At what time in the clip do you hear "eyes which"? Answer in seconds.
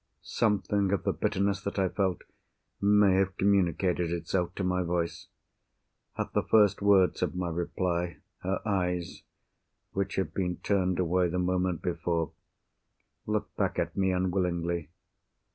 8.67-10.15